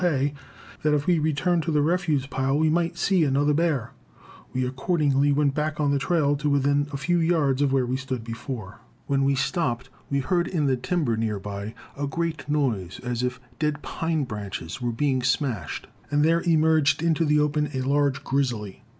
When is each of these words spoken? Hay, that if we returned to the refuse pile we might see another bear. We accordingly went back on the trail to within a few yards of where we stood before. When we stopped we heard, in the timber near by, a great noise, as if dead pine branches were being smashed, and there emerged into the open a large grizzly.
Hay, 0.01 0.33
that 0.81 0.95
if 0.95 1.05
we 1.05 1.19
returned 1.19 1.61
to 1.61 1.69
the 1.71 1.83
refuse 1.83 2.25
pile 2.25 2.57
we 2.57 2.71
might 2.71 2.97
see 2.97 3.23
another 3.23 3.53
bear. 3.53 3.91
We 4.51 4.65
accordingly 4.65 5.31
went 5.31 5.53
back 5.53 5.79
on 5.79 5.91
the 5.91 5.99
trail 5.99 6.35
to 6.37 6.49
within 6.49 6.87
a 6.91 6.97
few 6.97 7.19
yards 7.19 7.61
of 7.61 7.71
where 7.71 7.85
we 7.85 7.97
stood 7.97 8.23
before. 8.23 8.79
When 9.05 9.23
we 9.23 9.35
stopped 9.35 9.89
we 10.09 10.19
heard, 10.21 10.47
in 10.47 10.65
the 10.65 10.75
timber 10.75 11.17
near 11.17 11.37
by, 11.37 11.75
a 11.95 12.07
great 12.07 12.49
noise, 12.49 12.99
as 13.03 13.21
if 13.21 13.39
dead 13.59 13.83
pine 13.83 14.23
branches 14.23 14.81
were 14.81 14.91
being 14.91 15.21
smashed, 15.21 15.85
and 16.09 16.25
there 16.25 16.41
emerged 16.47 17.03
into 17.03 17.23
the 17.23 17.39
open 17.39 17.69
a 17.75 17.81
large 17.81 18.23
grizzly. 18.23 18.81